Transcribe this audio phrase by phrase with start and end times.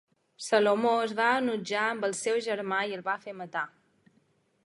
[0.43, 3.65] Salomó es va enutjar amb el seu germà i el va fer matar.